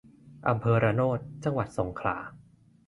[0.47, 2.17] อำเภอระโนด จังหวัดสงขลา